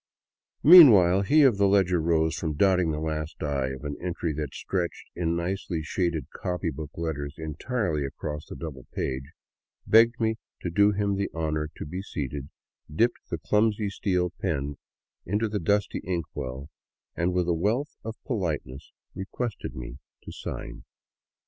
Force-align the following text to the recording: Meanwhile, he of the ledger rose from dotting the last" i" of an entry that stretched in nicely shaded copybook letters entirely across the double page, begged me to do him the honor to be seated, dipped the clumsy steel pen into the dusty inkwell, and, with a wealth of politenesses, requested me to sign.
Meanwhile, 0.63 1.21
he 1.21 1.43
of 1.43 1.57
the 1.59 1.67
ledger 1.67 2.01
rose 2.01 2.33
from 2.35 2.55
dotting 2.55 2.89
the 2.89 2.97
last" 2.99 3.43
i" 3.43 3.67
of 3.67 3.83
an 3.85 3.97
entry 4.01 4.33
that 4.33 4.51
stretched 4.51 5.11
in 5.15 5.35
nicely 5.35 5.83
shaded 5.83 6.25
copybook 6.35 6.97
letters 6.97 7.35
entirely 7.37 8.03
across 8.03 8.47
the 8.47 8.55
double 8.55 8.87
page, 8.95 9.31
begged 9.85 10.19
me 10.19 10.37
to 10.61 10.71
do 10.71 10.89
him 10.91 11.17
the 11.17 11.29
honor 11.35 11.69
to 11.77 11.85
be 11.85 12.01
seated, 12.01 12.49
dipped 12.91 13.29
the 13.29 13.37
clumsy 13.37 13.91
steel 13.91 14.31
pen 14.31 14.77
into 15.23 15.47
the 15.47 15.59
dusty 15.59 16.01
inkwell, 16.03 16.71
and, 17.15 17.31
with 17.31 17.47
a 17.47 17.53
wealth 17.53 17.95
of 18.03 18.15
politenesses, 18.25 18.93
requested 19.13 19.75
me 19.75 19.99
to 20.23 20.31
sign. 20.31 20.83